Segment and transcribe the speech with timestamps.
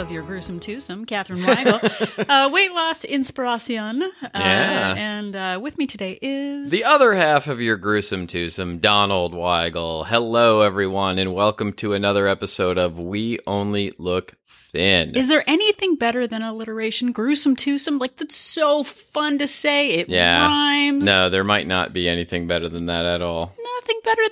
[0.00, 4.02] of your gruesome twosome, Catherine Weigel, uh, weight loss inspiration.
[4.02, 4.94] Uh, Yeah.
[4.96, 10.06] And uh, with me today is The other half of your gruesome twosome, Donald Weigel.
[10.06, 14.32] Hello, everyone, and welcome to another episode of We Only Look
[14.72, 15.16] Thin.
[15.16, 17.12] Is there anything better than alliteration?
[17.12, 17.98] Gruesome twosome?
[17.98, 19.90] Like, that's so fun to say.
[19.92, 20.44] It Yeah.
[20.46, 21.04] rhymes.
[21.04, 23.52] no, there might not be anything better than that at all.
[23.76, 24.22] Nothing better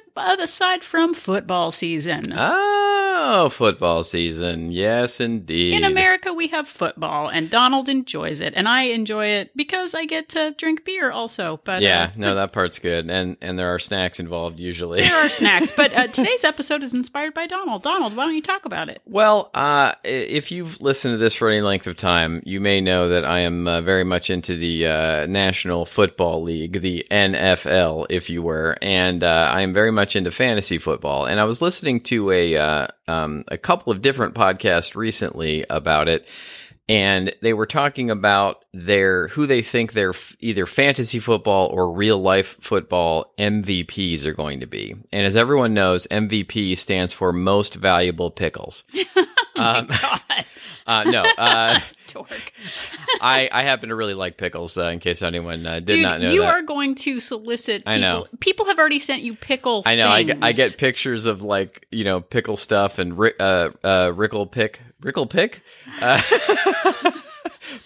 [0.42, 2.32] aside from football season.
[2.36, 4.70] Oh, football season.
[4.70, 5.74] Yes, indeed.
[5.74, 10.04] In America, we have football, and Donald enjoys it, and I enjoy it because I
[10.04, 11.60] get to drink beer also.
[11.64, 13.08] But Yeah, uh, no, that part's good.
[13.10, 15.00] And and there are snacks involved usually.
[15.00, 15.70] there are snacks.
[15.70, 17.82] But uh, today's episode is inspired by Donald.
[17.82, 19.00] Donald, why don't you talk about it?
[19.06, 23.08] Well, uh, if you've listened to this for any length of time, you may know
[23.08, 28.30] that I am uh, very much into the uh, National Football League, the NFL, if
[28.30, 31.26] you were, and uh, I am very much into fantasy football.
[31.26, 36.08] And I was listening to a uh, um, a couple of different podcasts recently about
[36.08, 36.28] it.
[36.90, 41.92] And they were talking about their who they think their f- either fantasy football or
[41.92, 44.96] real life football MVPs are going to be.
[45.12, 48.84] And as everyone knows, MVP stands for most valuable pickles.
[49.64, 50.44] Um, God,
[50.86, 51.80] uh, no, uh,
[52.12, 52.52] dork.
[53.20, 54.78] I, I happen to really like pickles.
[54.78, 56.54] Uh, in case anyone uh, did Dude, not know you that.
[56.54, 57.80] are going to solicit.
[57.82, 57.92] People.
[57.92, 58.26] I know.
[58.40, 59.82] People have already sent you pickle.
[59.84, 60.08] I know.
[60.08, 64.12] I get, I get pictures of like you know pickle stuff and ri- uh, uh,
[64.14, 65.60] Rickle Pick, Rickle Pick,
[66.00, 66.20] uh,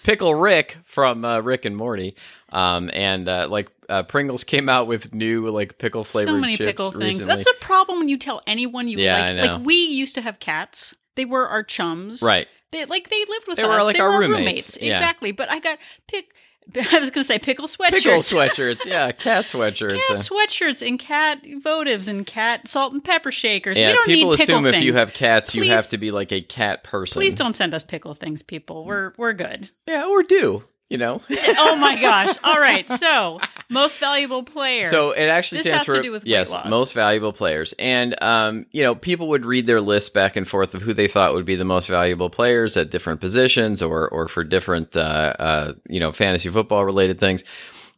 [0.03, 2.15] Pickle Rick from uh, Rick and Morty,
[2.49, 6.55] um, and uh, like uh, Pringles came out with new like pickle flavored so many
[6.57, 7.03] pickle things.
[7.19, 7.35] recently.
[7.35, 9.49] That's a problem when you tell anyone you Yeah, like.
[9.49, 10.93] Like we used to have cats.
[11.15, 12.21] They were our chums.
[12.21, 12.47] right.
[12.71, 13.63] They like they lived with us.
[13.63, 13.69] They us.
[13.69, 14.77] were like they our were roommates.
[14.81, 14.97] Yeah.
[14.97, 15.31] Exactly.
[15.31, 15.77] But I got
[16.07, 16.33] pick.
[16.75, 18.03] I was going to say pickle sweatshirts.
[18.03, 19.99] Pickle sweatshirts, yeah, cat sweatshirts.
[20.07, 23.77] cat sweatshirts and cat votives and cat salt and pepper shakers.
[23.77, 24.77] yeah, we don't people need pickle assume things.
[24.77, 27.19] if you have cats, you have to be like a cat person.
[27.19, 28.85] Please don't send us pickle things, people.
[28.85, 29.69] We're we're good.
[29.87, 31.21] Yeah, or do you know?
[31.29, 32.35] oh my gosh!
[32.43, 33.39] All right, so
[33.69, 34.85] most valuable player.
[34.85, 36.69] So it actually This stands has to for do with yes, loss.
[36.69, 40.75] most valuable players, and um, you know, people would read their list back and forth
[40.75, 44.27] of who they thought would be the most valuable players at different positions or or
[44.27, 47.43] for different uh, uh, you know fantasy football related things.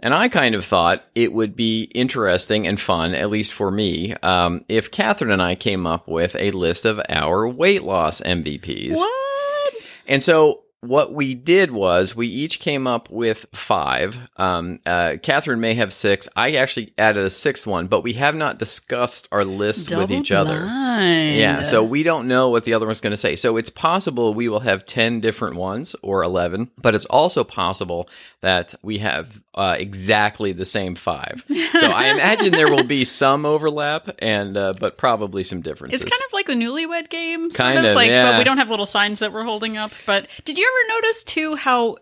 [0.02, 4.14] And I kind of thought it would be interesting and fun, at least for me,
[4.22, 8.98] um, if Catherine and I came up with a list of our weight loss MVPs.
[8.98, 9.74] what?
[10.06, 14.18] And so what we did was we each came up with five.
[14.38, 16.28] Um, uh, Catherine may have six.
[16.36, 20.32] I actually added a sixth one, but we have not discussed our lists with each
[20.32, 20.62] other.
[20.62, 21.38] blind.
[21.38, 23.36] Yeah, so we don't know what the other one's going to say.
[23.36, 28.10] So it's possible we will have 10 different ones or 11, but it's also possible
[28.42, 31.44] that we have uh, exactly the same five.
[31.48, 36.02] So I imagine there will be some overlap and uh, but probably some differences.
[36.02, 38.58] It's kind of like the newlywed game, sort Kind of, of, like, but we don't
[38.58, 39.92] have little signs that we're holding up.
[40.06, 41.98] But did you ever notice too how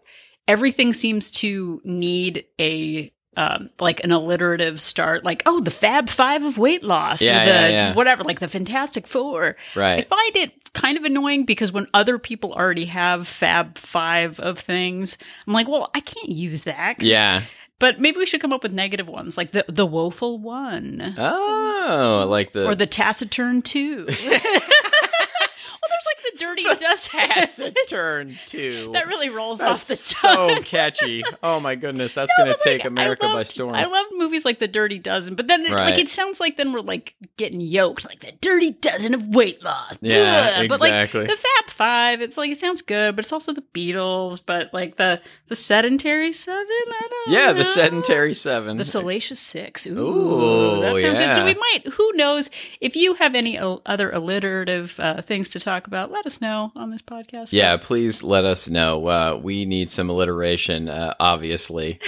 [0.47, 6.43] everything seems to need a um, like an alliterative start, like oh, the Fab Five
[6.43, 7.93] of weight loss, Yeah, or the yeah, yeah.
[7.93, 9.55] whatever, like the Fantastic Four.
[9.75, 9.99] Right.
[9.99, 14.59] I find it kind of annoying because when other people already have Fab Five of
[14.59, 15.17] things,
[15.47, 17.01] I'm like, well, I can't use that.
[17.01, 17.41] Yeah.
[17.79, 22.25] but maybe we should come up with negative ones, like the the woeful one Oh,
[22.29, 24.07] like the or the taciturn two.
[26.39, 27.09] well, there's like the dirty dust.
[27.11, 28.91] taciturn too.
[28.93, 30.57] that really rolls off the tongue.
[30.57, 31.23] so catchy.
[31.41, 33.75] Oh my goodness, that's No, going to like, take I America by storm.
[33.75, 36.73] I love movies like The Dirty Dozen, but then it, like it sounds like then
[36.73, 39.97] we're like getting yoked, like the Dirty Dozen of weight loss.
[40.01, 40.69] Yeah, Ugh.
[40.69, 41.25] But like exactly.
[41.25, 44.41] the Fab Five, it's like it sounds good, but it's also the Beatles.
[44.45, 47.59] But like the the sedentary seven, I don't yeah, know.
[47.59, 48.77] the sedentary seven.
[48.77, 49.87] The Salacious Six.
[49.87, 51.33] Ooh, Ooh, that sounds good.
[51.33, 51.81] So we might.
[51.93, 52.49] Who knows?
[52.81, 56.89] If you have any other alliterative uh, things to talk about, let us know on
[56.89, 57.49] this podcast.
[57.51, 59.05] yeah, please let us know.
[59.07, 61.99] Uh, we need some alliteration, uh, obviously.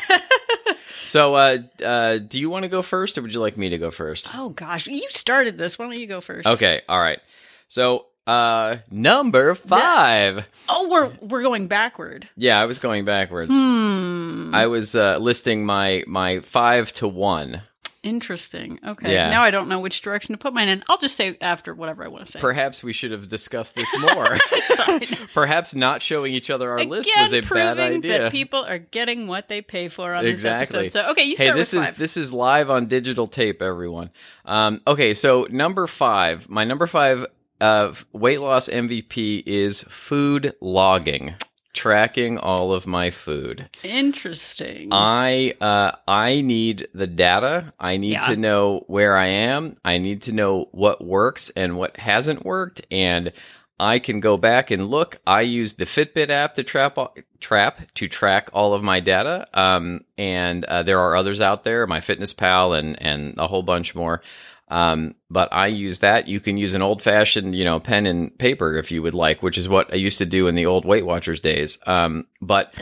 [1.06, 3.78] so, uh, uh, do you want to go first, or would you like me to
[3.78, 4.30] go first?
[4.34, 5.78] Oh gosh, you started this.
[5.78, 6.48] Why don't you go first?
[6.48, 7.20] Okay, all right.
[7.68, 10.46] So, uh, number five.
[10.70, 12.30] Oh, we're we're going backward.
[12.38, 13.52] Yeah, I was going backwards.
[13.52, 14.56] Hmm.
[14.56, 17.64] I was uh, listing my my five to one.
[18.06, 18.80] Interesting.
[18.86, 19.12] Okay.
[19.14, 19.32] Yeah.
[19.32, 20.84] Now I don't know which direction to put mine in.
[20.88, 22.40] I'll just say after whatever I want to say.
[22.40, 24.38] Perhaps we should have discussed this more.
[25.34, 28.20] Perhaps not showing each other our list Again, was a proving bad idea.
[28.20, 30.60] that people are getting what they pay for on Exactly.
[30.84, 31.06] this episode.
[31.06, 34.12] So okay, you hey, start this is this is live on digital tape, everyone.
[34.46, 37.26] Um, okay, so number five, my number five
[37.60, 41.34] uh, weight loss MVP is food logging.
[41.76, 43.70] Tracking all of my food.
[43.84, 44.90] Interesting.
[44.92, 47.74] I uh, I need the data.
[47.80, 48.22] I need Yeah.
[48.22, 49.76] to know where I am.
[49.84, 53.34] I need to know what works and what hasn't worked, and
[53.78, 55.18] I can go back and look.
[55.28, 56.98] I use the Fitbit app to trap
[57.42, 59.48] trap to track all of my data.
[59.54, 64.22] Um, and uh, there are others out there, MyFitnessPal and and a whole bunch more.
[64.68, 66.28] Um, but I use that.
[66.28, 69.44] You can use an old fashioned, you know, pen and paper if you would like,
[69.44, 71.78] which is what I used to do in the old Weight Watchers days.
[71.86, 72.74] Um, but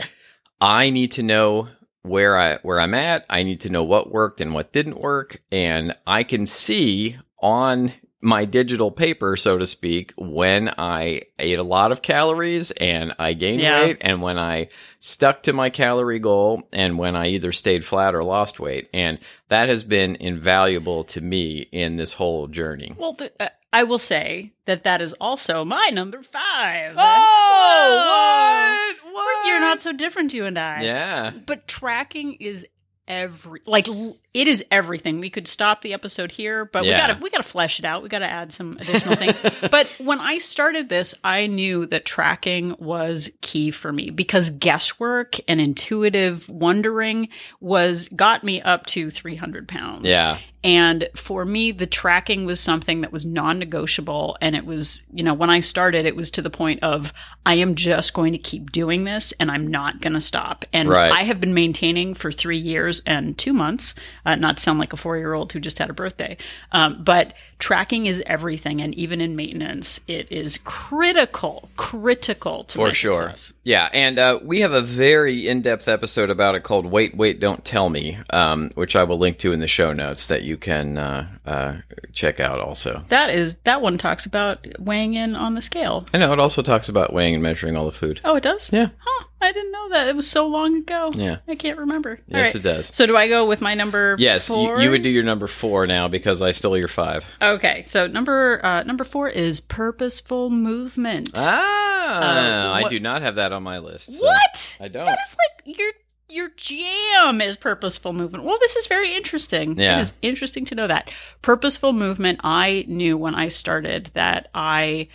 [0.60, 1.68] I need to know
[2.02, 3.26] where I where I'm at.
[3.28, 7.92] I need to know what worked and what didn't work, and I can see on
[8.24, 13.34] my digital paper, so to speak, when I ate a lot of calories and I
[13.34, 13.84] gained Yeah.
[13.84, 14.68] weight, and when I
[14.98, 19.18] stuck to my calorie goal, and when I either stayed flat or lost weight, and
[19.48, 22.94] that has been invaluable to me in this whole journey.
[22.96, 26.94] well, the, uh, I will say that that is also my number five.
[26.96, 29.12] Oh, what?
[29.14, 29.46] What?
[29.46, 30.82] You're not so different, you and I.
[30.82, 31.32] Yeah.
[31.44, 32.66] But tracking is
[33.06, 35.20] every like l- it is everything.
[35.20, 36.90] We could stop the episode here, but Yeah.
[36.92, 38.02] we gotta we gotta flesh it out.
[38.02, 39.40] We gotta add some additional things.
[39.70, 45.36] But when I started this, I knew that tracking was key for me because guesswork
[45.48, 47.28] and intuitive wondering
[47.60, 50.06] was got me up to 300 pounds.
[50.06, 50.38] Yeah.
[50.62, 54.38] And for me, the tracking was something that was non negotiable.
[54.40, 57.12] And it was, you know, when I started, it was to the point of
[57.44, 60.64] I am just going to keep doing this and I'm not going to stop.
[60.72, 61.12] And Right.
[61.12, 63.94] I have been maintaining for three years and two months,
[64.24, 66.36] uh, not to sound like a four year old who just had a birthday.
[66.72, 68.80] Um, but tracking is everything.
[68.80, 73.14] And even in maintenance, it is critical, critical to For sure.
[73.14, 73.52] success.
[73.62, 77.64] Yeah, and uh, we have a very in-depth episode about it called "Wait, Wait, Don't
[77.64, 80.98] Tell Me," um, which I will link to in the show notes that you can
[80.98, 81.76] uh, uh,
[82.12, 82.60] check out.
[82.60, 86.06] Also, That is, that one talks about weighing in on the scale.
[86.12, 88.20] I know it also talks about weighing and measuring all the food.
[88.24, 88.72] Oh, it does?
[88.72, 88.88] Yeah.
[88.98, 89.24] Huh.
[89.44, 90.08] I didn't know that.
[90.08, 91.10] It was so long ago.
[91.14, 91.38] Yeah.
[91.46, 92.18] I can't remember.
[92.26, 92.54] Yes, right.
[92.56, 92.86] it does.
[92.94, 94.80] So do I go with my number Yes, you, four?
[94.80, 97.24] you would do your number four now because I stole your five.
[97.40, 97.82] Okay.
[97.84, 101.30] So number uh, number four is purposeful movement.
[101.36, 104.06] Ah, Uh, I do not have that on my list.
[104.18, 104.76] so- what?
[104.80, 105.04] I don't.
[105.06, 105.36] That is
[105.66, 105.92] like your
[106.28, 108.44] your jam is purposeful movement.
[108.44, 109.78] Well, this is very interesting.
[109.78, 109.98] Yeah.
[109.98, 111.10] It is interesting to know that.
[111.42, 115.08] Purposeful movement, I knew when I started that I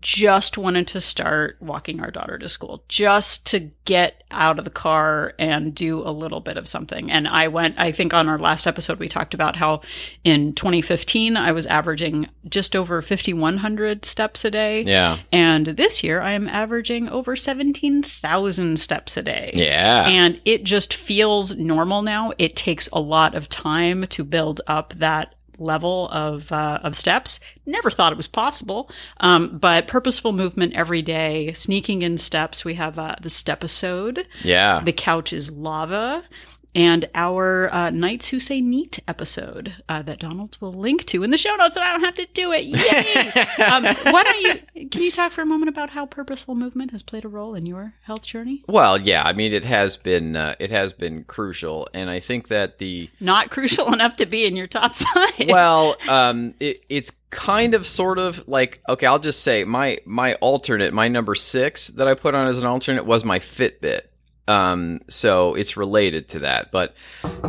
[0.00, 4.70] just wanted to start walking our daughter to school, just to get out of the
[4.70, 7.10] car and do a little bit of something.
[7.10, 9.82] And I went, I think on our last episode, we talked about how
[10.24, 14.82] in 2015, I was averaging just over 5,100 steps a day.
[14.82, 15.18] Yeah.
[15.32, 19.52] And this year, I am averaging over 17,000 steps a day.
[19.54, 20.06] Yeah.
[20.08, 22.32] And it just feels normal now.
[22.38, 27.40] It takes a lot of time to build up that level of uh, of steps.
[27.66, 28.88] Never thought it was possible,
[29.18, 32.64] um, but purposeful movement every day, sneaking in steps.
[32.64, 34.28] We have uh, the step episode.
[34.44, 34.82] yeah.
[34.84, 36.22] The couch is lava.
[36.76, 41.30] And our uh, Knights Who Say Neat episode uh, that Donald will link to in
[41.30, 42.64] the show notes, and I don't have to do it.
[42.64, 43.64] Yay!
[43.64, 44.88] um, why don't you?
[44.90, 47.64] Can you talk for a moment about how purposeful movement has played a role in
[47.64, 48.62] your health journey?
[48.68, 49.24] well, yeah.
[49.24, 53.08] I mean, it has been uh, it has been crucial, and I think that the
[53.20, 55.48] Not crucial enough to be in your top five.
[55.48, 59.06] well, um, it, it's kind of sort of like okay.
[59.06, 62.66] I'll just say my my alternate, my number six that I put on as an
[62.66, 64.02] alternate was my Fitbit.
[64.48, 66.94] Um, so it's related to that, but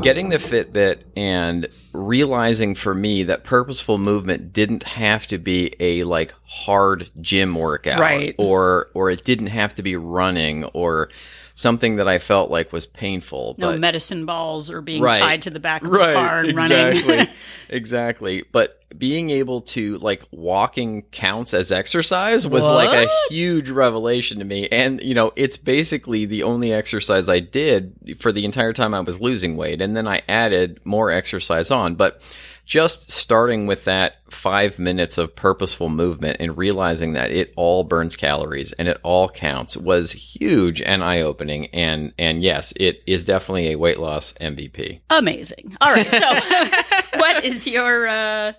[0.01, 6.03] getting the Fitbit and realizing for me that purposeful movement didn't have to be a
[6.05, 8.35] like hard gym workout, Right.
[8.39, 11.09] Or or it didn't have to be running or
[11.57, 13.55] something that I felt like was painful.
[13.57, 15.17] no but medicine balls or being Right.
[15.17, 16.97] tied to the back of the car and exactly, running.
[16.97, 17.33] exactly.
[17.69, 18.43] exactly.
[18.51, 24.45] But being able to like walking counts as exercise was like a huge revelation to
[24.45, 24.67] me.
[24.69, 28.99] And you know, it's basically the only exercise I did for the entire time I
[28.99, 31.95] was losing weight, and then I added more exercise on.
[31.95, 32.21] But
[32.67, 38.17] just starting with that five minutes of purposeful movement and realizing that it all burns
[38.17, 41.67] calories and it all counts was huge and eye opening.
[41.67, 44.99] And and yes, it is definitely a weight loss MVP.
[45.09, 45.77] Amazing.
[45.79, 46.11] All right.
[46.11, 48.53] So, what is your uh,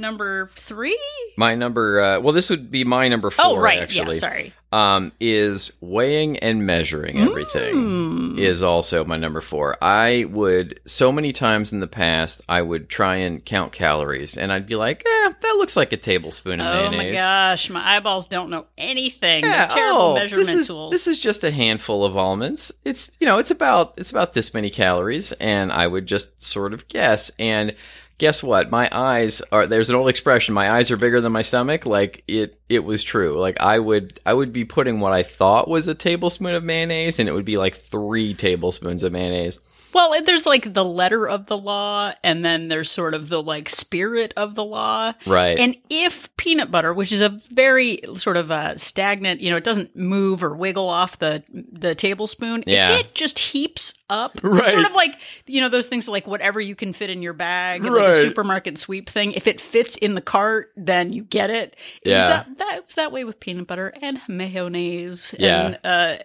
[0.00, 0.98] number three?
[1.36, 3.44] My number, uh, well, this would be my number four.
[3.44, 3.78] Oh, right.
[3.78, 4.20] Actually, Yeah.
[4.20, 4.52] Sorry.
[4.72, 8.38] um, is weighing and measuring everything Mm.
[8.38, 9.76] is also my number four.
[9.82, 14.52] I would so many times in the past I would try and count calories, and
[14.52, 17.70] I'd be like, "Eh, that looks like a tablespoon of Oh mayonnaise." Oh my gosh,
[17.70, 19.44] my eyeballs don't know anything.
[19.44, 20.92] Yeah, They're terrible oh, measurement this is, tools.
[20.92, 22.72] This is just a handful of almonds.
[22.84, 26.72] It's you know, it's about it's about this many calories, and I would just sort
[26.74, 27.74] of guess and
[28.20, 28.70] guess what?
[28.70, 31.86] My eyes are there's an old expression, my eyes are bigger than my stomach.
[31.86, 33.40] Like it it was true.
[33.40, 37.18] Like I would I would be putting what I thought was a tablespoon of mayonnaise
[37.18, 39.58] and it would be like 3 tablespoons of mayonnaise.
[39.92, 43.68] Well, there's like the letter of the law, and then there's sort of the like
[43.68, 45.12] spirit of the law.
[45.26, 45.58] Right.
[45.58, 49.64] And if peanut butter, which is a very sort of a stagnant, you know, it
[49.64, 52.64] doesn't move or wiggle off the the tablespoon.
[52.66, 52.92] Yeah.
[52.94, 54.70] If it just heaps up, Right.
[54.70, 55.14] sort of like
[55.46, 58.14] you know those things like whatever you can fit in your bag, like a Right.
[58.14, 59.32] supermarket sweep thing.
[59.32, 61.76] If it fits in the cart, then you get it.
[62.02, 62.26] Is Yeah.
[62.28, 65.66] that that's that way with peanut butter and mayonnaise Yeah.
[65.66, 66.22] and uh,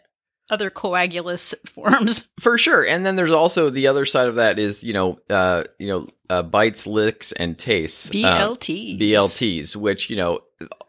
[0.49, 2.29] other coagulous forms.
[2.39, 2.85] For sure.
[2.85, 6.07] And then there's also the other side of that is, you know, uh, you know,
[6.29, 8.09] uh, bites, licks, and tastes.
[8.09, 8.99] Uh, BLTs.
[8.99, 10.41] BLTs, which, you know,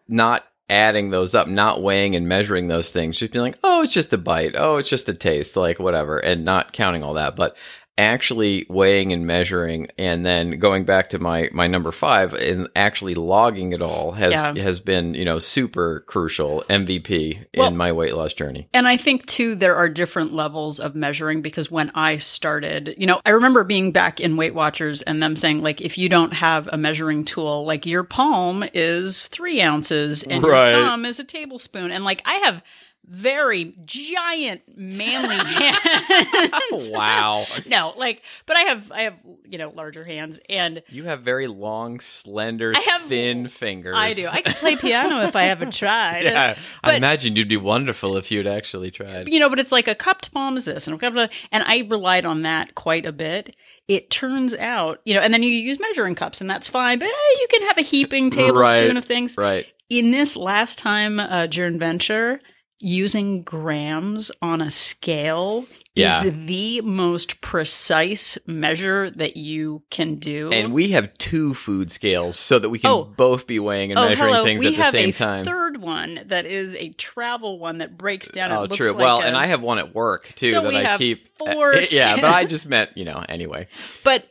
[0.09, 3.93] not adding those up, not weighing and measuring those things, just being like, oh, it's
[3.93, 4.55] just a bite.
[4.57, 7.37] Oh, it's just a taste, like whatever, and not counting all that.
[7.37, 7.57] But
[7.99, 13.15] actually weighing and measuring and then going back to my my number 5 and actually
[13.15, 14.55] logging it all has Yeah.
[14.55, 18.97] has been you know super crucial MVP Well- in my weight loss journey And I
[18.99, 23.31] think too, there are different levels of measuring because when I started, you know, I
[23.31, 26.77] remember being back in Weight Watchers and them saying, like, if you don't have a
[26.77, 30.73] measuring tool, like your palm is three ounces and Right.
[30.73, 31.91] your thumb is a tablespoon.
[31.91, 32.63] And like, I have
[33.09, 36.91] very giant, manly hands.
[36.91, 41.23] wow no, like, but I have, I have, you know, larger hands and You have
[41.23, 43.95] very long, slender, I have- thin fingers.
[43.97, 44.27] I do.
[44.29, 46.25] I could play piano if I haven't tried.
[46.25, 49.29] yeah, I imagine you'd be wonderful if you'd actually tried.
[49.29, 51.87] you know, but it's like a cupped palm is this, and a cupped, and I
[51.89, 53.55] relied on that quite a bit.
[53.89, 56.99] It turns out, you know, and then you use measuring cups, and that's fine.
[56.99, 58.97] But eh, you can have a heaping tablespoon Right.
[58.97, 59.37] of things.
[59.39, 59.67] Right.
[59.89, 62.41] In this last time uh, venture,
[62.79, 65.65] using grams on a scale
[65.95, 66.23] Yeah.
[66.25, 70.51] is the most precise measure that you can do.
[70.53, 73.05] And we have two food scales so that we can Oh.
[73.05, 74.45] both be weighing and oh, measuring hello.
[74.45, 75.45] things we at the have same a time.
[75.47, 78.53] third one that is a travel one that breaks down.
[78.53, 78.89] oh, true.
[78.91, 81.25] Like well, a- and I have one at work too So that I keep.
[81.41, 83.69] Uh, four yeah, but I just meant, you know, anyway.
[84.05, 84.27] But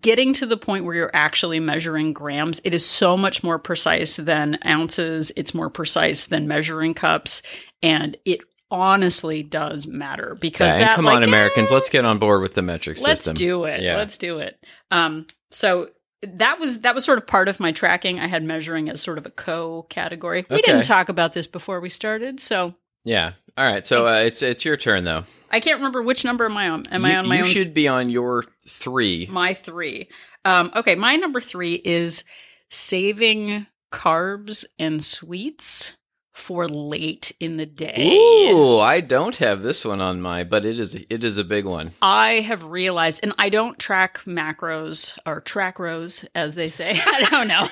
[0.00, 4.16] getting to the point where you're actually measuring grams, it is so much more precise
[4.16, 5.32] than ounces.
[5.36, 7.42] It's more precise than measuring cups.
[7.82, 12.18] And it honestly does matter because Yeah, that, come like, on, Americans, let's get on
[12.18, 13.34] board with the metric let's system.
[13.36, 13.80] do it.
[13.82, 13.96] Yeah.
[13.96, 14.62] Let's do it.
[14.90, 15.90] Um, so
[16.22, 18.18] that was that was sort of part of my tracking.
[18.18, 20.44] I had measuring as sort of a co category.
[20.50, 20.72] We Okay.
[20.72, 22.74] didn't talk about this before we started, so
[23.04, 23.32] Yeah.
[23.56, 23.86] All right.
[23.86, 25.24] So uh, it's it's your turn though.
[25.50, 26.86] I can't remember which number am I on.
[26.88, 29.26] Am I on my you own should be on your three.
[29.30, 30.08] my three.
[30.44, 32.22] Um, okay, my number three is
[32.70, 35.96] saving carbs and sweets
[36.38, 38.48] for late in the day.
[38.52, 41.64] Ooh, I don't have this one on my, but it is it is a big
[41.64, 41.90] one.
[42.00, 46.92] I have realized, and I don't track macros or track rows, as they say.
[47.06, 47.68] I don't know.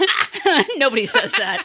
[0.76, 1.64] Nobody says that.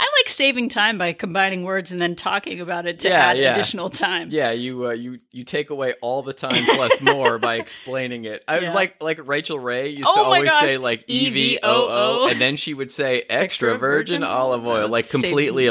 [0.00, 3.38] I like saving time by combining words and then talking about it to Yeah, add
[3.38, 3.54] yeah.
[3.54, 4.28] additional time.
[4.30, 8.42] Yeah, you uh, you you take away all the time plus more by explaining it.
[8.48, 11.58] I was like like Rachael Ray used Oh to always gosh, say like E V
[11.62, 12.30] O O, EVOO.
[12.32, 15.66] and then she would say extra Extra virgin virgin olive oil, like completely completely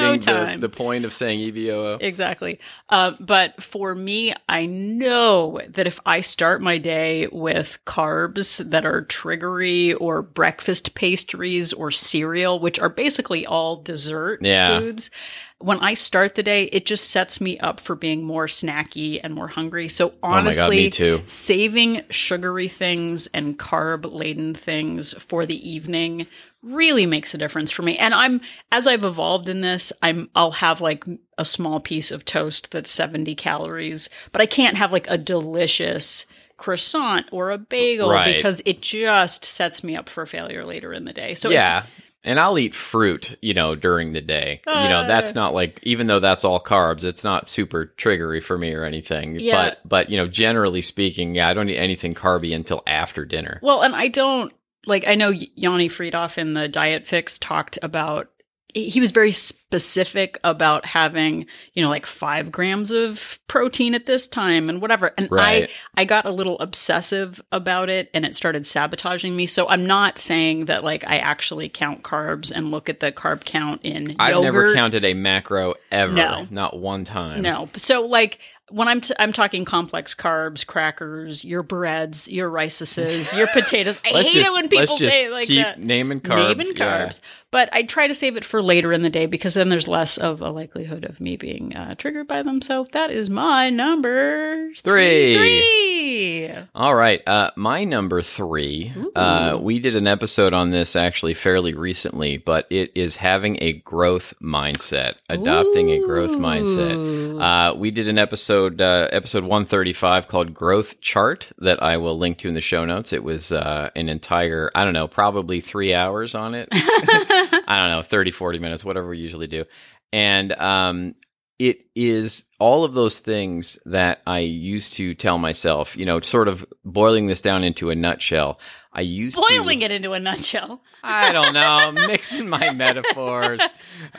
[0.00, 0.60] no eliminating the, time.
[0.60, 1.98] the point of saying E V O O.
[2.00, 2.58] Exactly.
[2.88, 8.84] Uh, but for me, I know that if I start my day with carbs that
[8.84, 14.78] are triggery or breakfast pastries or cereal, which are basically all dessert Yeah.
[14.80, 15.10] foods,
[15.58, 19.32] when I start the day, it just sets me up for being more snacky and
[19.32, 19.88] more hungry.
[19.88, 21.22] So Oh God, honestly, too.
[21.28, 26.26] saving sugary things and carb laden things for the evening
[26.62, 27.96] really makes a difference for me.
[27.98, 28.40] And I'm
[28.70, 31.04] as I've evolved in this, I'm I'll have like
[31.38, 36.26] a small piece of toast that's 70 calories, but I can't have like a delicious
[36.56, 38.36] croissant or a bagel Right.
[38.36, 41.34] because it just sets me up for failure later in the day.
[41.34, 41.84] So it's yeah.
[42.24, 44.60] And I'll eat fruit, you know, during the day.
[44.68, 45.08] you know, Uh.
[45.08, 48.84] that's not like even though that's all carbs, it's not super triggery for me or
[48.84, 49.40] anything.
[49.40, 49.70] Yeah.
[49.70, 53.58] But but you know, generally speaking, yeah, I don't eat anything carby until after dinner.
[53.60, 54.52] Well, and I don't
[54.86, 55.06] like.
[55.06, 58.28] I know Yoni Freedhoff in the Diet Fix talked about.
[58.74, 64.26] He was very specific about having, you know, like five grams of protein at this
[64.26, 65.12] time and whatever.
[65.18, 65.68] And Right.
[65.94, 69.44] I, I got a little obsessive about it, and it started sabotaging me.
[69.44, 73.44] So I'm not saying that like I actually count carbs and look at the carb
[73.44, 74.44] count in I've yogurt.
[74.44, 76.14] never counted a macro ever.
[76.14, 76.46] No.
[76.50, 77.42] Not one time.
[77.42, 77.68] No.
[77.76, 78.38] So like
[78.72, 84.00] when I'm t- I'm talking complex carbs, crackers, your breads, your rices, your potatoes.
[84.04, 85.78] I hate just- it when people let's just say like keep that.
[85.78, 86.48] naming carbs.
[86.48, 87.06] Naming yeah.
[87.06, 89.88] carbs, but I try to save it for later in the day because then there's
[89.88, 92.62] less of a likelihood of me being uh, triggered by them.
[92.62, 95.34] So that is my number Three.
[95.34, 96.50] Three.
[96.74, 97.26] All right.
[97.26, 102.66] Uh, my number three, uh, we did an episode on this actually fairly recently, but
[102.70, 107.40] it is having a growth mindset, adopting a growth mindset.
[107.40, 112.38] Uh, we did an episode, uh, episode 135 called Growth Chart that I will link
[112.38, 113.12] to in the show notes.
[113.12, 116.68] It was uh, an entire, I don't know, probably three hours on it.
[116.72, 119.64] I don't know, 30, 40 minutes, whatever we usually do.
[120.12, 121.14] And um,
[121.62, 126.48] it is all of those things that I used to tell myself, you know, sort
[126.48, 128.58] of boiling this down into a nutshell.
[128.92, 130.82] I used Boiling to, it into a nutshell.
[131.04, 133.62] I don't know, mixing my metaphors.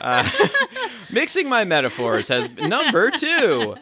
[0.00, 0.28] Uh,
[1.12, 3.76] mixing my metaphors has number two.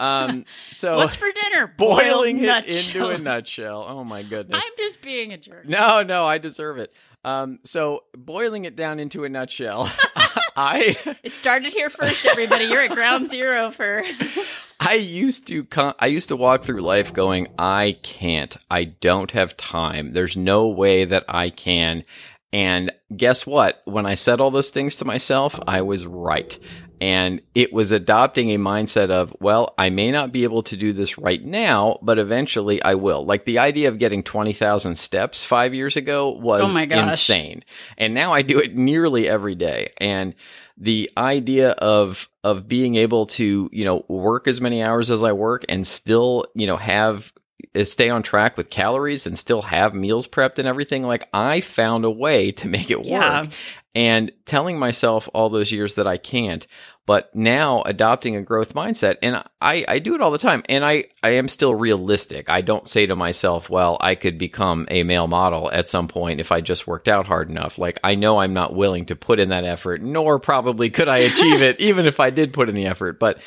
[0.00, 1.72] Um, so What's for dinner?
[1.78, 3.22] boiling Boiled it into a nutshell.
[3.22, 3.86] nutshell.
[3.88, 4.60] Oh my goodness.
[4.62, 5.66] I'm just being a jerk.
[5.66, 6.92] No, no, I deserve it.
[7.24, 9.90] Um, so boiling it down into a nutshell,
[10.56, 12.66] I It started here first, everybody.
[12.66, 14.04] You're at ground zero for.
[14.80, 18.56] I used to con- I used to walk through life going, I can't.
[18.70, 20.12] I don't have time.
[20.12, 22.04] There's no way that I can.
[22.52, 23.82] And guess what?
[23.84, 26.56] When I said all those things to myself, I was right.
[27.00, 30.92] And it was adopting a mindset of, well, I may not be able to do
[30.92, 33.24] this right now, but eventually I will.
[33.24, 37.12] Like the idea of getting 20,000 steps five years ago was Oh my gosh.
[37.30, 37.64] insane.
[37.98, 39.88] And now I do it nearly every day.
[39.98, 40.34] And
[40.76, 45.32] the idea of of being able to you know work as many hours as I
[45.32, 47.32] work and still you know have
[47.74, 51.60] Uh, stay on track with calories and still have meals prepped and everything like I
[51.60, 53.48] found a way to make it work.
[53.96, 56.66] And telling myself all those years that I can't
[57.06, 60.84] but now adopting a growth mindset and I, I do it all the time and
[60.84, 62.48] I, I am still realistic.
[62.48, 66.40] I don't say to myself well i could become a male model at some point
[66.40, 67.78] if i just worked out hard enough.
[67.78, 71.18] Like i know i'm not willing to put in that effort nor probably could i
[71.18, 73.40] achieve it even if i did put in the effort but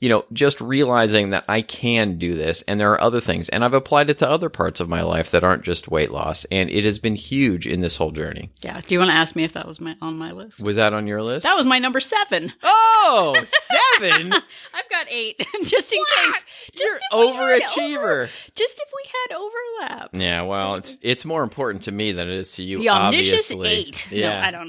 [0.00, 3.48] you know, just realizing that I can do this and there are other things.
[3.48, 6.44] And I've applied it to other parts of my life that aren't just weight loss.
[6.50, 8.50] And it has been huge in this whole journey.
[8.60, 8.80] Yeah.
[8.86, 10.62] Do you want to ask me if that was my on my list?
[10.62, 11.44] Was that on your list?
[11.44, 12.52] That was my number seven.
[12.62, 14.32] oh, seven?
[14.74, 16.44] I've got eight, just in case.
[16.72, 17.96] Just You're if we had overachiever.
[17.98, 20.10] over- just if we had overlap.
[20.12, 22.78] Yeah, well, it's it's more important to me than it is to you.
[22.78, 23.68] The omniscious obviously.
[23.68, 24.12] eight.
[24.12, 24.40] Yeah.
[24.40, 24.66] No, I don't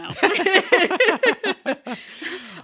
[1.75, 1.95] know.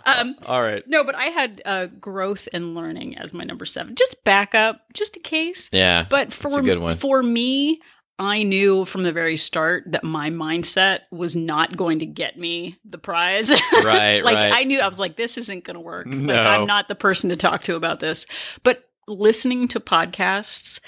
[0.05, 0.83] Um, All right.
[0.87, 3.95] no, but I had uh, growth and learning as my number seven.
[3.95, 5.69] Just backup, just in case.
[5.71, 6.05] Yeah.
[6.09, 6.95] But for a good one.
[6.95, 7.81] for me,
[8.19, 12.77] I knew from the very start that my mindset was not going to get me
[12.85, 13.51] the prize.
[13.83, 14.53] Right, like right.
[14.53, 16.05] I knew I was like, this isn't going to work.
[16.05, 16.35] Like, No.
[16.35, 18.25] I'm not the person to talk to about this.
[18.63, 20.79] But listening to podcasts,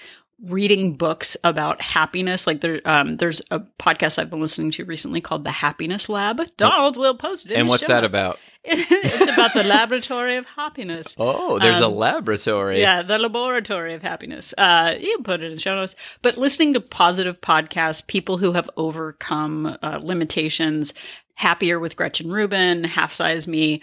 [0.44, 5.22] reading books about happiness, like there, um, there's a podcast I've been listening to recently
[5.22, 6.42] called The Happiness Lab.
[6.58, 7.54] Donald will post it.
[7.54, 8.10] and what's that notes.
[8.10, 8.40] about?
[8.68, 11.16] it's about the laboratory of happiness.
[11.20, 12.82] Oh, there's a Um, laboratory.
[12.82, 14.54] Yeah, the laboratory of happiness.
[14.58, 15.96] Uh, you can put it in show notes.
[16.22, 20.94] But listening to positive podcasts, people who have overcome uh, limitations,
[21.36, 23.82] Happier with Gretchen Rubin, Half Size Me,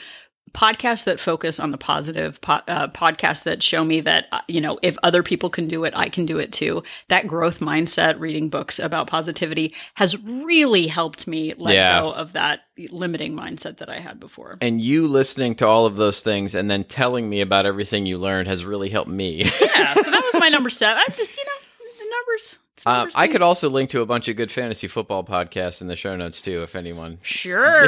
[0.52, 4.61] podcasts that focus on the positive, po- uh, podcasts that show me that, uh, you
[4.61, 6.83] know, if other people can do it, I can do it too.
[7.09, 12.02] That growth mindset, reading books about positivity has really helped me let Yeah.
[12.02, 14.59] go of that limiting mindset that I had before.
[14.61, 18.18] And you listening to all of those things and then telling me about everything you
[18.18, 19.44] learned has really helped me.
[19.61, 21.02] yeah, so that was my number seven.
[21.07, 21.50] I'm just, you know,
[21.98, 22.59] the numbers.
[22.87, 25.97] Uh, I could also link to a bunch of good fantasy football podcasts in the
[25.97, 27.18] show notes too, if anyone.
[27.23, 27.87] Sure.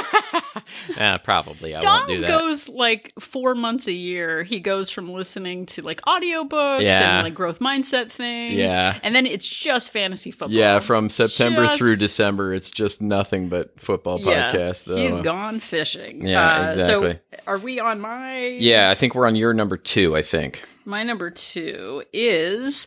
[0.98, 2.26] Uh, probably I won't do that.
[2.28, 4.42] goes like four months a year.
[4.42, 7.18] He goes from listening to like audiobooks Yeah.
[7.18, 8.56] and like growth mindset things.
[8.58, 8.98] Yeah.
[9.02, 10.50] And then it's just fantasy football.
[10.50, 14.50] yeah, from September Just- through December, it's just nothing but football Yeah.
[14.52, 14.84] podcasts.
[14.84, 14.96] though.
[14.96, 16.26] He's gone fishing.
[16.26, 17.12] Yeah, Uh, exactly.
[17.12, 20.16] So are we on my Yeah, I think we're on your number two.
[20.16, 20.62] I think.
[20.84, 22.86] my number two is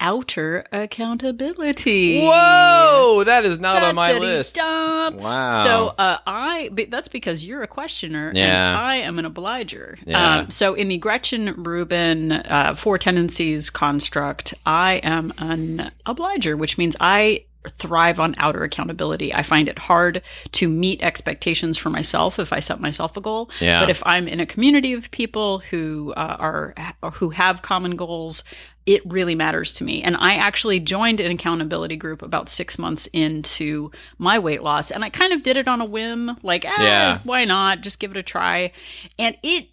[0.00, 2.20] outer accountability.
[2.20, 4.56] Whoa, that is not on my list.
[4.56, 5.62] Wow.
[5.62, 8.70] So uh, I but that's because you're a questioner Yeah.
[8.70, 9.96] and I am an obliger.
[10.06, 10.38] Yeah.
[10.38, 16.76] Um, so in the Gretchen Rubin uh, four tendencies construct, I am an obliger, which
[16.78, 19.32] means I thrive on outer accountability.
[19.32, 20.22] I find it hard
[20.52, 23.50] to meet expectations for myself if I set myself a goal.
[23.60, 23.80] Yeah.
[23.80, 26.74] But if I'm in a community of people who uh, are
[27.14, 28.44] who have common goals,
[28.86, 30.02] it really matters to me.
[30.02, 35.02] And I actually joined an accountability group about six months into my weight loss, and
[35.04, 37.18] I kind of did it on a whim, like, ah, Yeah.
[37.24, 37.80] why not?
[37.80, 38.72] Just give it a try.
[39.18, 39.68] And it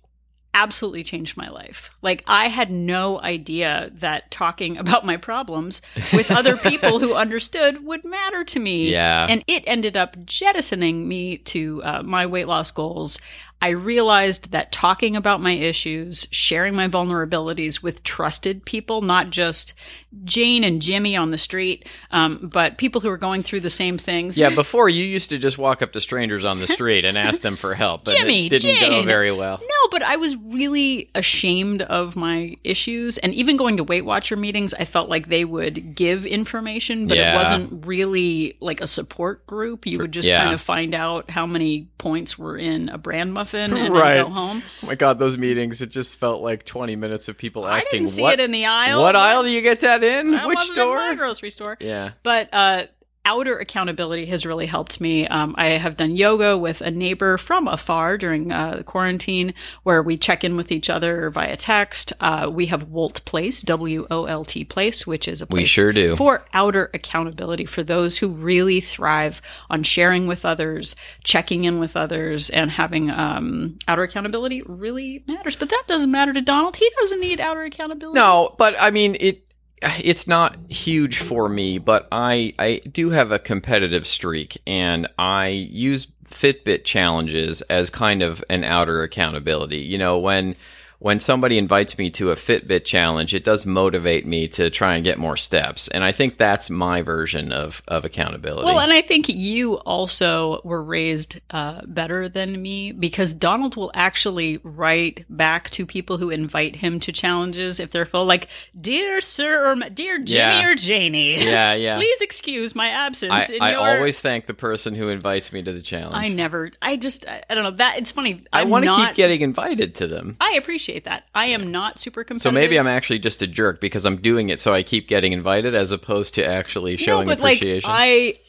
[0.53, 1.89] absolutely changed my life.
[2.01, 5.81] Like I had no idea that talking about my problems
[6.13, 8.91] with other people who understood would matter to me.
[8.91, 9.27] Yeah.
[9.29, 13.19] And it ended up jettisoning me to uh, my weight loss goals.
[13.61, 19.75] I realized that talking about my issues, sharing my vulnerabilities with trusted people, not just
[20.23, 23.99] Jane and Jimmy on the street, um, but people who are going through the same
[23.99, 24.35] things.
[24.35, 27.43] Yeah, before you used to just walk up to strangers on the street and ask
[27.43, 29.59] them for help, but Jimmy, it didn't go very well.
[29.61, 33.19] No, but I was really ashamed of my issues.
[33.19, 37.17] And even going to Weight Watcher meetings, I felt like they would give information, but
[37.17, 37.35] Yeah.
[37.35, 39.85] it wasn't really like a support group.
[39.85, 40.41] You would just yeah.
[40.41, 44.15] kind of find out how many points were in a brand muffin and Right.
[44.15, 44.63] then go home.
[44.83, 47.87] Oh my god, those meetings, it just felt like 20 minutes of people asking.
[47.87, 49.01] I didn't see what it in the aisle.
[49.01, 50.31] What aisle do you get that in?
[50.31, 50.97] That Which store?
[51.01, 51.77] In my grocery store.
[51.79, 52.11] yeah.
[52.23, 52.83] But uh,
[53.23, 55.27] outer accountability has really helped me.
[55.27, 59.53] Um, I have done yoga with a neighbor from afar during uh, quarantine,
[59.83, 62.13] where we check in with each other via text.
[62.19, 65.93] Uh, we have Wolt Place, W O L T Place, which is a place sure
[65.93, 66.15] do.
[66.15, 71.95] for outer accountability for those who really thrive on sharing with others, checking in with
[71.95, 75.55] others, and having um, outer accountability really matters.
[75.55, 76.75] But that doesn't matter to Donald.
[76.75, 78.19] He doesn't need outer accountability.
[78.19, 79.45] No, but I mean it
[79.81, 85.47] it's not huge for me, but I I do have a competitive streak and I
[85.47, 89.79] use Fitbit challenges as kind of an outer accountability.
[89.79, 90.55] You know, when
[91.01, 95.03] when somebody invites me to a Fitbit challenge, it does motivate me to try and
[95.03, 95.87] get more steps.
[95.87, 98.65] And I think that's my version of of accountability.
[98.67, 103.89] Well, and I think you also were raised uh, better than me because Donald will
[103.95, 108.47] actually write back to people who invite him to challenges if they're full, like,
[108.79, 110.69] "Dear Sir or Dear Jimmy Yeah.
[110.69, 111.95] or Janie, Yeah, yeah.
[111.97, 115.73] please excuse my absence." I, I your-" always thank the person who invites me to
[115.73, 116.15] the challenge.
[116.15, 118.43] I never, I just, I, I don't know that it's funny.
[118.53, 120.37] I I'm want to not- keep getting invited to them.
[120.39, 121.23] I appreciate that.
[121.33, 122.43] I am not super competitive.
[122.43, 125.33] So maybe I'm actually just a jerk because I'm doing it so I keep getting
[125.33, 127.89] invited as opposed to actually showing no, but appreciation.
[127.89, 128.39] like I.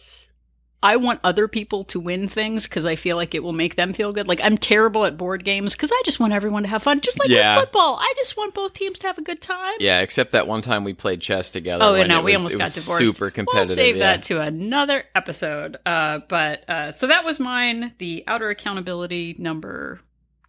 [0.84, 3.92] I want other people to win things because I feel like it will make them
[3.92, 4.26] feel good.
[4.26, 7.00] Like I'm terrible at board games because I just want everyone to have fun.
[7.00, 7.54] Just like Yeah.
[7.56, 9.74] with football, I just want both teams to have a good time.
[9.78, 11.84] yeah, except that one time we played chess together.
[11.84, 13.06] Oh, and no, we was- almost it got was divorced.
[13.06, 13.68] Super competitive.
[13.68, 14.12] We'll save yeah.
[14.14, 15.76] that to another episode.
[15.86, 17.94] Uh, but uh, so that was mine.
[17.98, 20.00] The outer accountability number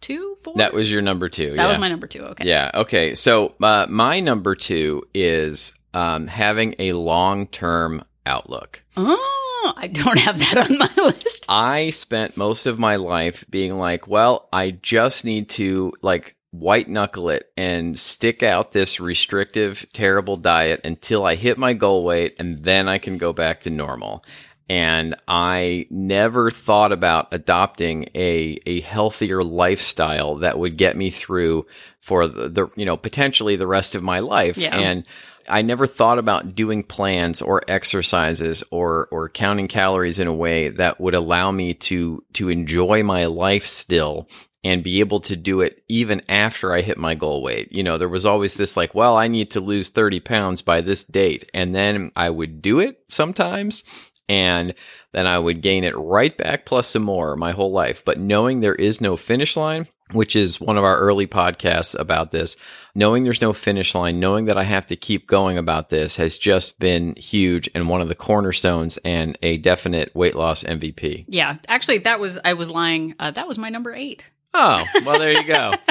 [0.04, 0.54] two, four.
[0.56, 1.50] That was your number two.
[1.50, 1.68] that yeah.
[1.68, 2.22] was my number two.
[2.22, 2.44] Okay.
[2.46, 2.70] Yeah.
[2.74, 3.14] Okay.
[3.14, 8.82] So uh, my number two is um, having a long term outlook.
[8.96, 11.46] Oh, I don't have that on my list.
[11.48, 16.88] I spent most of my life being like, well, I just need to like white
[16.88, 22.36] knuckle it and stick out this restrictive, terrible diet until I hit my goal weight
[22.38, 24.22] and then I can go back to normal.
[24.68, 31.66] And I never thought about adopting a, a healthier lifestyle that would get me through
[32.00, 34.56] for the, the, you know, potentially the rest of my life.
[34.56, 34.76] Yeah.
[34.76, 35.04] And
[35.48, 40.70] I never thought about doing plans or exercises or or counting calories in a way
[40.70, 44.26] that would allow me to to enjoy my life still
[44.62, 47.70] and be able to do it even after I hit my goal weight.
[47.70, 50.80] You know, there was always this like, well, I need to lose 30 pounds by
[50.80, 51.50] this date.
[51.52, 53.84] And then I would do it sometimes
[54.28, 54.74] and
[55.12, 58.04] then I would gain it right back plus some more my whole life.
[58.04, 62.30] But knowing there is no finish line, which is one of our early podcasts about
[62.30, 62.56] this,
[62.94, 66.38] knowing there's no finish line, knowing that I have to keep going about this has
[66.38, 71.24] just been huge and one of the cornerstones and a definite weight loss MVP.
[71.28, 73.14] Yeah, actually, that was I was lying.
[73.18, 74.24] Uh, that was my number eight.
[74.54, 75.72] Oh, well, there you go.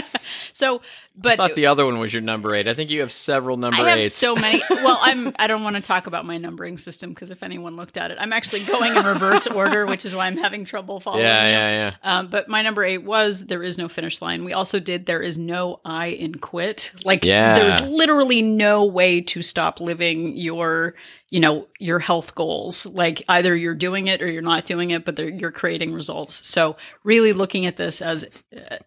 [0.54, 0.82] So,
[1.16, 2.68] but I thought the other one was your number eight.
[2.68, 4.14] I think you have several number I have eights.
[4.14, 4.62] so many.
[4.70, 5.34] Well, I'm.
[5.38, 8.18] I don't want to talk about my numbering system because if anyone looked at it,
[8.22, 11.24] I'm actually going in reverse order, which is why I'm having trouble following.
[11.24, 11.70] yeah, yeah,
[12.04, 12.18] yeah.
[12.20, 14.46] Um, but my number eight was there is no finish line.
[14.46, 16.94] We also did there is no I in quit.
[17.04, 17.56] Like Yeah.
[17.56, 20.96] there's literally no way to stop living your,
[21.34, 22.86] you know, your health goals.
[22.86, 26.48] Like either you're doing it or you're not doing it, but you're creating results.
[26.48, 28.78] So really looking at this as uh,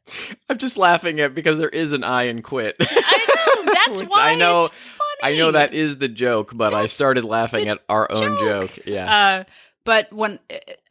[0.49, 2.77] I'm just laughing at because there is an I in quit.
[2.79, 5.35] I know that's why I know- it's funny.
[5.35, 8.75] I know that is the joke, but I started laughing at our own joke.
[8.75, 8.87] joke.
[8.87, 9.17] Yeah.
[9.17, 9.45] Uh,
[9.83, 10.39] but when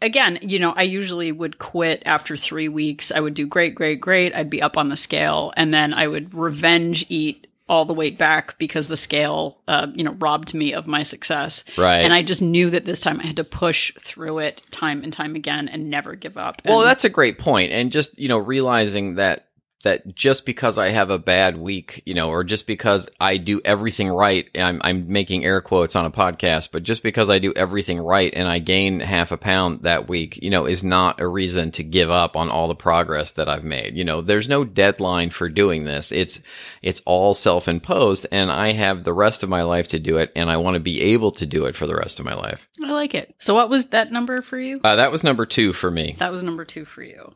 [0.02, 3.14] again, you know, I usually would quit after three weeks.
[3.14, 4.36] I would do great, great, great.
[4.36, 8.18] I'd be up on the scale, and then I would revenge eat all the weight
[8.18, 11.64] back because the scale, uh, you know, robbed me of my success.
[11.78, 12.00] Right.
[12.02, 15.12] And I just knew that this time I had to push through it time and
[15.12, 16.62] time again and never give up.
[16.64, 19.48] Well, And- that's a great point, and just you know realizing that
[19.86, 23.62] that just because I have a bad week, you know, or just because I do
[23.64, 27.54] everything right, I'm, I'm making air quotes on a podcast, but just because I do
[27.56, 31.28] everything right and I gain half a pound that week, you know, is not a
[31.28, 33.96] reason to give up on all the progress that I've made.
[33.96, 36.12] You know, there's no deadline for doing this.
[36.12, 36.42] It's,
[36.82, 40.32] it's all self imposed and I have the rest of my life to do it
[40.36, 42.68] and I want to be able to do it for the rest of my life.
[42.84, 43.36] I like it.
[43.38, 44.82] So, what was that number for you?
[44.84, 46.16] Uh, that was number two for me.
[46.18, 47.36] That was number two for you.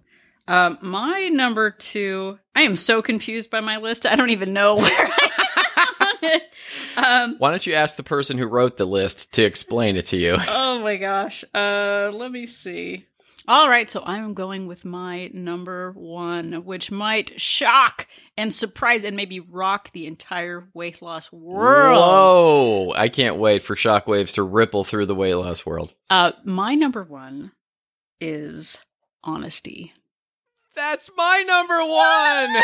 [0.50, 4.08] Um, my number two, I am so confused by my list.
[4.08, 6.44] I don't even know where I am on it.
[6.98, 10.18] Um, Why don't you ask the person who wrote the list to explain it to
[10.18, 10.38] you?
[10.48, 11.46] oh my gosh.
[11.54, 13.06] Uh, let me see.
[13.48, 19.16] All right, so I'm going with my number one, which might shock and surprise and
[19.16, 21.98] maybe rock the entire weight loss world.
[21.98, 22.94] Whoa!
[22.96, 25.94] I can't wait for shockwaves to ripple through the weight loss world.
[26.10, 27.52] Uh, my number one
[28.20, 28.84] is
[29.24, 29.94] honesty.
[30.80, 32.54] That's my number one.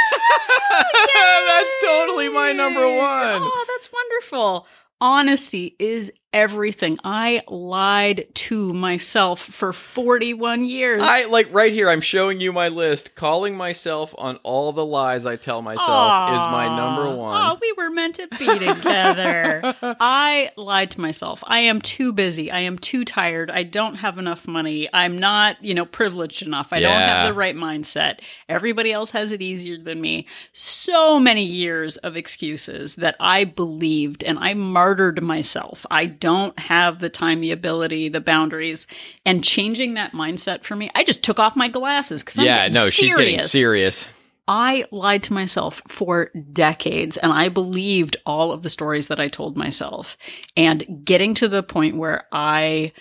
[1.47, 3.41] that's totally my number one.
[3.43, 4.67] Oh, that's wonderful.
[5.01, 6.97] Honesty is everything.
[7.01, 11.01] I lied to myself for 41 years.
[11.01, 11.89] I like right here.
[11.89, 13.15] I'm showing you my list.
[13.15, 15.87] Calling myself on all the lies I tell myself
[16.35, 17.41] is my number one.
[17.41, 19.61] Oh, we were meant to be together.
[19.81, 21.41] I lied to myself.
[21.47, 22.51] I am too busy.
[22.51, 23.49] I am too tired.
[23.49, 24.89] I don't have enough money.
[24.91, 26.73] I'm not, you know, privileged enough.
[26.73, 28.19] I don't have the right mindset.
[28.49, 30.27] Everybody else has it easier than me.
[30.51, 35.85] So many years of excuses that I believed and I martyred myself.
[35.89, 38.87] I don't have the time, the ability, the boundaries.
[39.27, 42.67] And changing that mindset for me, I just took off my glasses because I'm yeah,
[42.67, 44.01] no, she's getting serious.
[44.01, 44.07] serious.
[44.47, 49.27] I lied to myself for decades and I believed all of the stories that I
[49.27, 50.17] told myself.
[50.57, 52.91] And getting to the point where I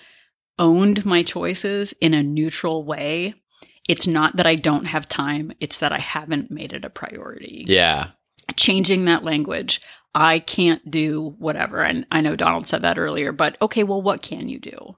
[0.59, 3.33] owned my choices in a neutral way,
[3.89, 7.65] it's not that I don't have time, it's that I haven't made it a priority.
[7.67, 8.09] Yeah,
[8.55, 9.81] Changing that language.
[10.15, 11.83] I can't do whatever.
[11.83, 14.95] And I know Donald said that earlier, but okay, well, what can you do?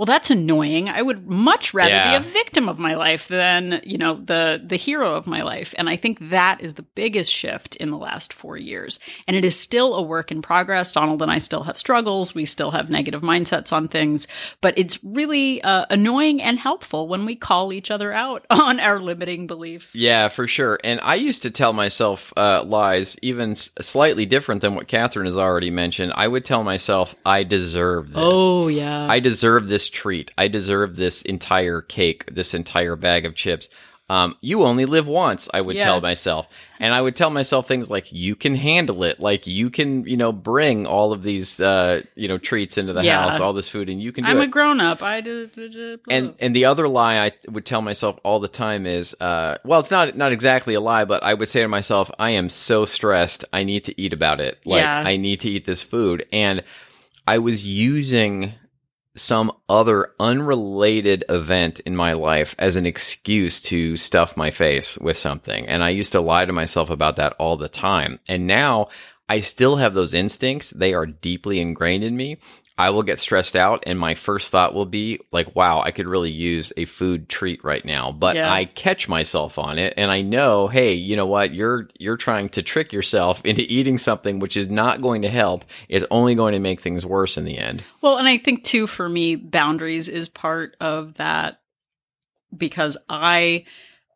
[0.00, 0.88] Well, that's annoying.
[0.88, 2.18] I would much rather Yeah.
[2.18, 5.74] be a victim of my life than, you know, the the hero of my life.
[5.76, 8.98] And I think that is the biggest shift in the last 4 years.
[9.28, 10.94] And it is still a work in progress.
[10.94, 12.34] Donald and I still have struggles.
[12.34, 14.26] We still have negative mindsets on things,
[14.62, 19.00] but it's really uh, annoying and helpful when we call each other out on our
[19.00, 19.94] limiting beliefs.
[19.94, 20.80] yeah, for sure.
[20.82, 25.26] And I used to tell myself uh, lies, even s- slightly different than what Catherine
[25.26, 26.14] has already mentioned.
[26.16, 29.06] I would tell myself, "I deserve this." Oh, yeah.
[29.06, 30.32] I deserve this treat.
[30.38, 33.68] I deserve this entire cake, this entire bag of chips.
[34.08, 35.84] Um, you only live once, I would Yeah.
[35.84, 36.48] tell myself.
[36.80, 39.20] And I would tell myself things like, you can handle it.
[39.20, 43.04] Like, you can, you know, bring all of these, uh, you know, treats into the
[43.04, 43.20] Yeah.
[43.22, 44.44] house, all this food, and you can do I'm it.
[44.44, 45.00] a grown up.
[45.00, 45.48] I do.
[46.10, 49.78] and and the other lie I would tell myself all the time is, uh, well,
[49.78, 52.84] it's not not exactly a lie, but I would say to myself, I am so
[52.86, 54.58] stressed, I need to eat about it.
[54.64, 55.04] Like Yeah.
[55.06, 56.64] I need to eat this food, and
[57.28, 58.54] I was using
[59.20, 65.16] some other unrelated event in my life as an excuse to stuff my face with
[65.16, 65.66] something.
[65.66, 68.18] And I used to lie to myself about that all the time.
[68.28, 68.88] And now
[69.28, 70.70] I still have those instincts.
[70.70, 72.38] They are deeply ingrained in me.
[72.80, 76.06] I will get stressed out and my first thought will be like, wow, I could
[76.06, 78.10] really use a food treat right now.
[78.10, 78.50] But Yeah.
[78.50, 81.52] I catch myself on it and I know, hey, you know what?
[81.52, 85.66] You're you're trying to trick yourself into eating something which is not going to help.
[85.90, 87.84] It's only going to make things worse in the end.
[88.00, 91.60] Well, and I think too for me, boundaries is part of that
[92.56, 93.66] because I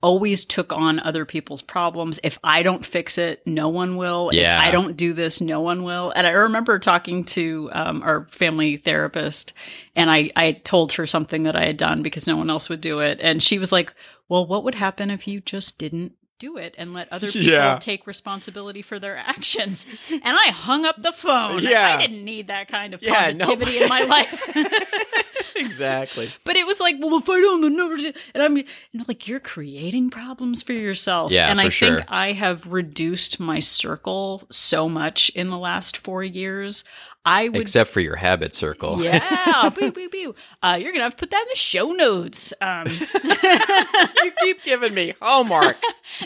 [0.05, 2.21] always took on other people's problems.
[2.23, 4.29] If I don't fix it, no one will.
[4.33, 4.61] Yeah.
[4.61, 6.13] If I don't do this, no one will.
[6.15, 9.55] And I remember talking to um, our family therapist,
[9.97, 12.83] and I, I told her something that I had done because no one else would
[12.83, 13.19] do it.
[13.23, 13.95] And she was like,
[14.29, 16.13] Well, what would happen if you just didn't?
[16.41, 17.79] Do it and let other people Yeah.
[17.81, 19.87] take responsibility for their actions.
[20.11, 21.63] And I hung up the phone.
[21.63, 21.97] Yeah.
[21.97, 24.43] I didn't need that kind of Yeah, no- positivity in my life.
[25.57, 26.31] exactly.
[26.45, 29.29] But it was like, well, if I don't know numbers, and I'm you know, like,
[29.29, 31.33] you're creating problems for yourself.
[31.33, 31.99] Yeah, and I sure.
[31.99, 36.85] think I have reduced my circle so much in the last four years.
[37.27, 37.61] I would.
[37.61, 39.03] Except for your habit circle.
[39.03, 40.35] yeah, boo, boo, boo.
[40.63, 42.53] Uh, you're gonna have to put that in the show notes.
[42.61, 42.87] Um,
[44.25, 45.79] you keep giving me homework.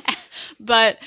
[0.60, 0.98] but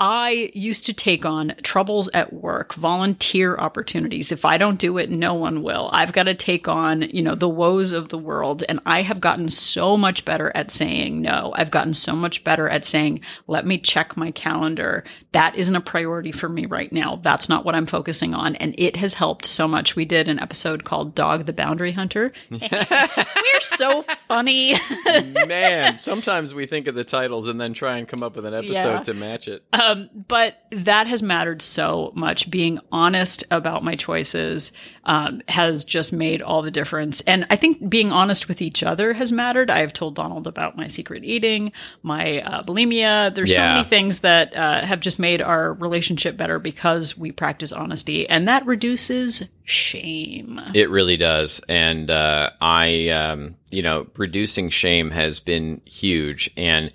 [0.00, 4.32] I used to take on troubles at work, volunteer opportunities.
[4.32, 5.90] If I don't do it, no one will.
[5.92, 8.64] I've got to take on, you know, the woes of the world.
[8.66, 11.52] And I have gotten so much better at saying no.
[11.54, 15.04] I've gotten so much better at saying, let me check my calendar.
[15.32, 17.20] That isn't a priority for me right now.
[17.22, 18.56] That's not what I'm focusing on.
[18.56, 19.96] And it has helped so much.
[19.96, 22.32] We did an episode called Dog the Boundary Hunter.
[22.50, 24.76] We're so funny.
[25.04, 28.54] Man, sometimes we think of the titles and then try and come up with an
[28.54, 29.02] episode Yeah.
[29.02, 29.62] to match it.
[29.72, 32.50] Um, but that has mattered so much.
[32.50, 34.72] Being honest about my choices
[35.04, 37.20] um, has just made all the difference.
[37.22, 39.70] And I think being honest with each other has mattered.
[39.70, 41.72] I have told Donald about my secret eating,
[42.02, 43.34] my uh, bulimia.
[43.34, 47.72] There's so many things that uh, have just made our relationship better because we practice
[47.72, 50.60] honesty, and that reduces shame.
[50.74, 51.60] It really does.
[51.68, 56.50] And uh, I, um, you know, reducing shame has been huge.
[56.56, 56.92] And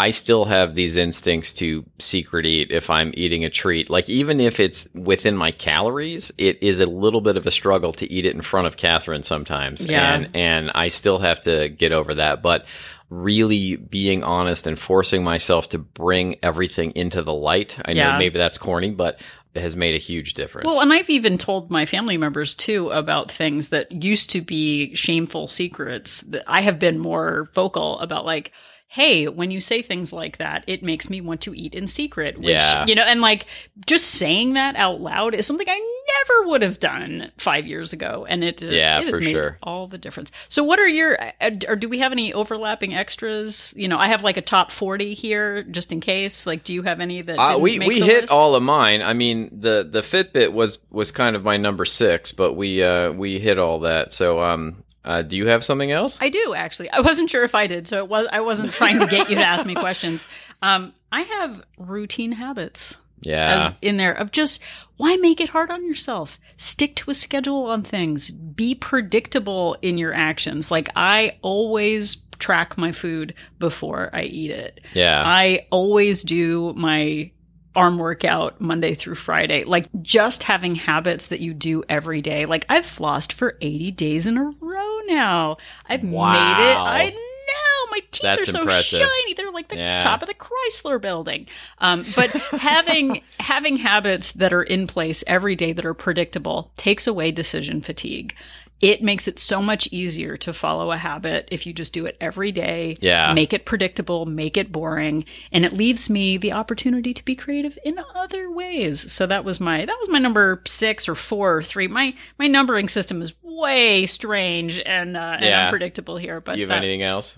[0.00, 3.90] I still have these instincts to secret eat if I'm eating a treat.
[3.90, 7.92] Like, even if it's within my calories, it is a little bit of a struggle
[7.94, 9.84] to eat it in front of Catherine sometimes.
[9.84, 10.14] Yeah.
[10.14, 12.42] And, and I still have to get over that.
[12.42, 12.64] But
[13.10, 17.76] really being honest and forcing myself to bring everything into the light.
[17.84, 19.18] I know maybe that's corny, but
[19.54, 20.66] it has made a huge difference.
[20.66, 24.94] Well, and I've even told my family members too about things that used to be
[24.94, 26.20] shameful secrets.
[26.20, 28.52] That I have been more vocal about, like,
[28.90, 32.36] hey, when you say things like that, it makes me want to eat in secret.
[32.38, 32.86] Which, Yeah.
[32.86, 33.44] you know, and like
[33.86, 38.24] just saying that out loud is something I never would have done five years ago.
[38.28, 39.58] And it, uh, Yeah, it for made sure.
[39.62, 40.32] all the difference.
[40.48, 43.74] So, what are your, uh, or do we have any overlapping extras?
[43.76, 46.46] You know, I have like a top 40 here just in case.
[46.46, 48.32] Like, do you have any that Uh, we we hit list?
[48.32, 49.02] all of mine.
[49.02, 53.12] I mean, the the Fitbit was was kind of my number six, but we uh,
[53.12, 54.12] we hit all that.
[54.14, 56.18] So, um, uh, do you have something else?
[56.20, 56.90] I do actually.
[56.90, 58.26] I wasn't sure if I did, so it was.
[58.30, 60.26] I wasn't trying to get you to ask me questions.
[60.62, 64.62] Um, I have routine habits yeah, as in there of just
[64.96, 66.38] why make it hard on yourself?
[66.56, 68.30] Stick to a schedule on things.
[68.30, 70.70] Be predictable in your actions.
[70.70, 74.80] Like I always track my food before I eat it.
[74.94, 77.30] yeah, I always do my
[77.74, 79.64] arm workout Monday through Friday.
[79.64, 82.44] Like just having habits that you do every day.
[82.44, 84.77] Like I've flossed for 80 days in a row
[85.08, 85.56] now.
[85.88, 86.76] I've made it.
[86.76, 87.90] I know.
[87.90, 88.98] My teeth That's are so impressive.
[89.00, 89.34] shiny.
[89.34, 90.00] They're like the Yeah.
[90.00, 91.46] top of the Chrysler building.
[91.78, 97.06] Um, but having having habits that are in place every day that are predictable takes
[97.06, 98.34] away decision fatigue.
[98.80, 102.16] It makes it so much easier to follow a habit if you just do it
[102.20, 102.96] every day.
[103.00, 103.32] Yeah.
[103.34, 107.76] Make it predictable, make it boring, and it leaves me the opportunity to be creative
[107.84, 109.10] in other ways.
[109.10, 111.88] So that was my that was my number six or four or three.
[111.88, 115.64] My my numbering system is way strange and, uh, and Yeah.
[115.66, 116.40] unpredictable here.
[116.40, 117.36] But you have that- anything else?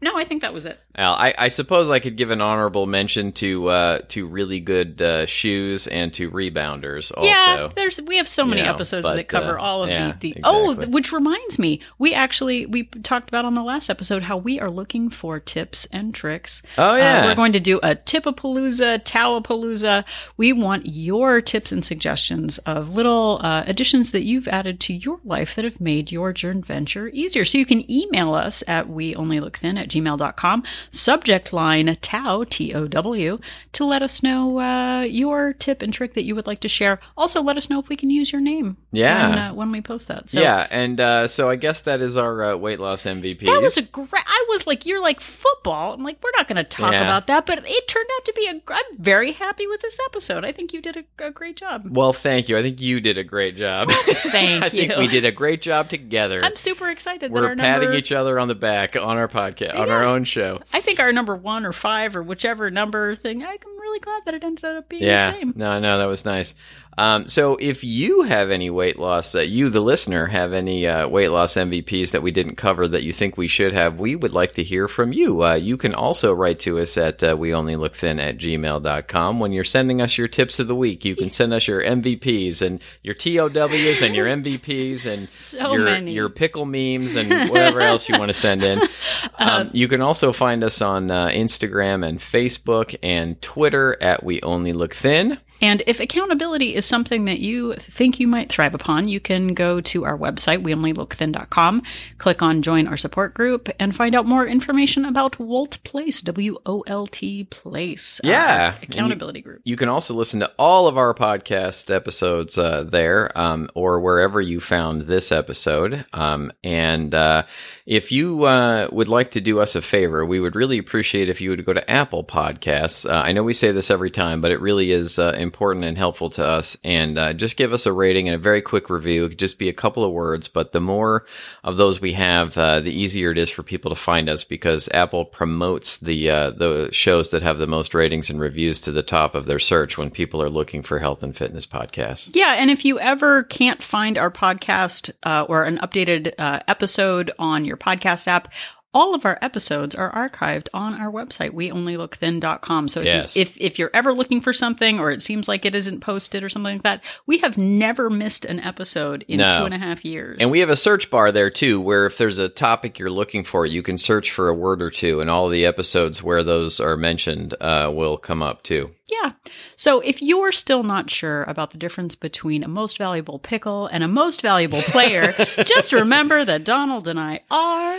[0.00, 0.78] no, I think that was it.
[0.96, 5.00] Al, I, I suppose I could give an honorable mention to uh, to really good
[5.02, 7.12] uh, shoes and to rebounders.
[7.16, 9.84] Also, Yeah, there's we have so many You know, episodes but, that cover uh, all
[9.84, 13.62] of yeah, the, the oh, which reminds me, we actually we talked about on the
[13.62, 16.62] last episode how we are looking for tips and tricks.
[16.78, 17.26] Oh, Uh, yeah.
[17.26, 20.04] we're going to do a tipapalooza, towapalooza.
[20.38, 25.20] We want your tips and suggestions of little uh, additions that you've added to your
[25.24, 27.44] life that have made your journey venture easier.
[27.44, 33.38] So you can email us at weonlylookthin at gmail.com, subject line TOW, T O W,
[33.72, 37.00] to let us know uh, your tip and trick that you would like to share.
[37.16, 39.28] Also, let us know if we can use your name Yeah.
[39.28, 40.30] when, uh, when we post that.
[40.30, 43.46] So yeah, and uh, so I guess that is our uh, weight loss MVP.
[43.46, 44.10] that was a great.
[44.48, 45.92] I was like, you're like football.
[45.94, 47.02] I'm like, we're not going to talk Yeah.
[47.02, 48.60] about that, but it turned out to be a.
[48.72, 50.44] I'm very happy with this episode.
[50.44, 51.86] I think you did a, a great job.
[51.90, 52.56] well, thank you.
[52.56, 53.90] I think you did a great job.
[54.26, 54.98] Thank I think you.
[54.98, 56.42] we did a great job together.
[56.44, 57.96] I'm super excited We're our patting number.
[57.98, 60.60] each other on the back on our podcast, on our own show.
[60.72, 63.42] I think our number one or five or whichever number thing.
[63.44, 65.52] I'm really glad that it ended up being Yeah, the same.
[65.56, 66.54] no, no, that was nice.
[66.98, 71.06] Um, so, if you have any weight loss, uh, you, the listener, have any uh,
[71.06, 74.32] weight loss MVPs that we didn't cover that you think we should have, we would
[74.32, 75.44] like to hear from you.
[75.44, 79.40] Uh, you can also write to us at uh, weonlylookthin at gmail.com.
[79.40, 82.62] When you're sending us your tips of the week, you can send us your MVPs
[82.62, 86.12] and your TOWs and your MVPs and So your, many.
[86.14, 88.80] your pickle memes and whatever else you want to send in.
[89.38, 94.40] Um, you can also find us on uh, Instagram and Facebook and Twitter at We
[94.42, 95.38] Only Look Thin.
[95.62, 99.80] And if accountability is something that you think you might thrive upon, you can go
[99.80, 101.82] to our website, weonlylookthin.com,
[102.18, 106.58] click on join our support group, and find out more information about Walt Place, W
[106.66, 108.20] O L T Place.
[108.24, 108.74] uh, Yeah.
[108.82, 109.60] accountability group.
[109.64, 114.40] You can also listen to all of our podcast episodes uh, there um, or wherever
[114.40, 116.04] you found this episode.
[116.12, 117.44] Um, and uh,
[117.86, 121.40] if you uh, would like to do us a favor, we would really appreciate if
[121.40, 123.08] you would go to Apple Podcasts.
[123.08, 125.96] Uh, I know we say this every time, but it really is uh, important and
[125.96, 126.76] helpful to us.
[126.82, 129.24] And uh, just give us a rating and a very quick review.
[129.24, 131.24] It could just be a couple of words, but the more
[131.64, 134.88] of those we have, uh, the easier it is for people to find us because
[134.92, 139.02] Apple promotes the uh, the shows that have the most ratings and reviews to the
[139.02, 142.30] top of their search when people are looking for health and fitness podcasts.
[142.34, 147.30] Yeah, and if you ever can't find our podcast uh, or an updated uh, episode
[147.38, 148.48] on your podcast app,
[148.96, 152.88] all of our episodes are archived on our website, weonlylookthin.com.
[152.88, 153.36] So if, Yes.
[153.36, 156.42] you, if if you're ever looking for something or it seems like it isn't posted
[156.42, 159.58] or something like that, we have never missed an episode in No.
[159.58, 160.38] two and a half years.
[160.40, 163.44] And we have a search bar there too, where if there's a topic you're looking
[163.44, 166.80] for, you can search for a word or two, and all the episodes where those
[166.80, 168.90] are mentioned uh, will come up too.
[169.08, 169.32] Yeah.
[169.76, 174.02] So if you're still not sure about the difference between a most valuable pickle and
[174.02, 175.32] a most valuable player,
[175.64, 177.98] just remember that Donald and I are